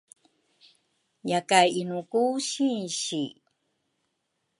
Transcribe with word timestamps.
Yakay 1.29 1.67
inu 1.81 1.99
ku 2.11 2.21
sinsi? 2.49 3.23